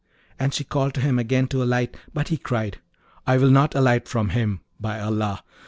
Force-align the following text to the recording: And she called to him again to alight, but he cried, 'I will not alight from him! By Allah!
And 0.39 0.51
she 0.51 0.63
called 0.63 0.95
to 0.95 1.01
him 1.01 1.19
again 1.19 1.47
to 1.49 1.61
alight, 1.61 1.95
but 2.11 2.29
he 2.29 2.37
cried, 2.37 2.79
'I 3.27 3.37
will 3.37 3.51
not 3.51 3.75
alight 3.75 4.07
from 4.07 4.29
him! 4.29 4.61
By 4.79 4.99
Allah! 4.99 5.43